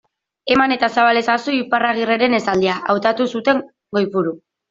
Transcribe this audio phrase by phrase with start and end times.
[0.53, 3.63] Eman eta zabal ezazu, Iparragirreren esaldia, hautatu zuten
[3.99, 4.35] goiburu.